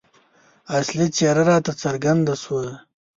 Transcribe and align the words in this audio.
اصلي 0.77 1.07
څېره 1.15 1.43
راته 1.49 1.71
څرګنده 1.81 2.35
شوه. 2.43 2.65